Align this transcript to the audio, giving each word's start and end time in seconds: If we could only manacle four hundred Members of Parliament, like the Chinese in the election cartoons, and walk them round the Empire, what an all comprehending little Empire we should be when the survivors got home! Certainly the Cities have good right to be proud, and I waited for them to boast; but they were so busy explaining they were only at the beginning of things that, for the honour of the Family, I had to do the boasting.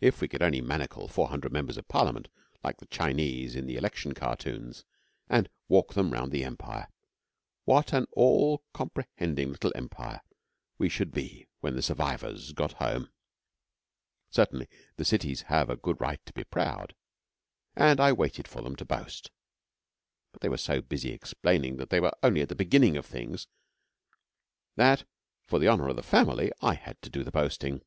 If 0.00 0.20
we 0.20 0.28
could 0.28 0.42
only 0.44 0.60
manacle 0.60 1.08
four 1.08 1.26
hundred 1.26 1.50
Members 1.50 1.76
of 1.76 1.88
Parliament, 1.88 2.28
like 2.62 2.76
the 2.78 2.86
Chinese 2.86 3.56
in 3.56 3.66
the 3.66 3.74
election 3.74 4.12
cartoons, 4.14 4.84
and 5.28 5.48
walk 5.66 5.94
them 5.94 6.12
round 6.12 6.30
the 6.30 6.44
Empire, 6.44 6.86
what 7.64 7.92
an 7.92 8.06
all 8.12 8.62
comprehending 8.72 9.50
little 9.50 9.72
Empire 9.74 10.20
we 10.78 10.88
should 10.88 11.10
be 11.10 11.48
when 11.58 11.74
the 11.74 11.82
survivors 11.82 12.52
got 12.52 12.74
home! 12.74 13.10
Certainly 14.30 14.68
the 14.98 15.04
Cities 15.04 15.42
have 15.48 15.82
good 15.82 16.00
right 16.00 16.24
to 16.26 16.32
be 16.32 16.44
proud, 16.44 16.94
and 17.74 17.98
I 17.98 18.12
waited 18.12 18.46
for 18.46 18.62
them 18.62 18.76
to 18.76 18.84
boast; 18.84 19.32
but 20.30 20.42
they 20.42 20.48
were 20.48 20.56
so 20.56 20.80
busy 20.80 21.10
explaining 21.10 21.78
they 21.78 21.98
were 21.98 22.12
only 22.22 22.42
at 22.42 22.50
the 22.50 22.54
beginning 22.54 22.96
of 22.96 23.04
things 23.04 23.48
that, 24.76 25.02
for 25.44 25.58
the 25.58 25.66
honour 25.66 25.88
of 25.88 25.96
the 25.96 26.04
Family, 26.04 26.52
I 26.62 26.74
had 26.74 27.02
to 27.02 27.10
do 27.10 27.24
the 27.24 27.32
boasting. 27.32 27.82